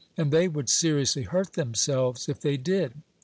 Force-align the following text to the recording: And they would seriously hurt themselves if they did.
And 0.17 0.31
they 0.31 0.47
would 0.47 0.67
seriously 0.67 1.21
hurt 1.21 1.53
themselves 1.53 2.27
if 2.27 2.39
they 2.39 2.57
did. 2.57 2.93